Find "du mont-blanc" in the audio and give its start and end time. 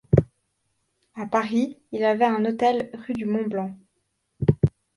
3.13-3.77